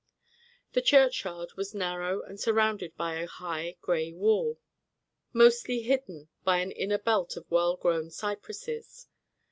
[0.73, 4.57] The churchyard was narrow and surrounded by a high gray wall,
[5.31, 9.05] mostly hidden by an inner belt of well grown cypresses.